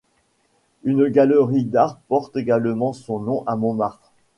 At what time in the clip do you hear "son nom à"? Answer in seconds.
2.91-3.55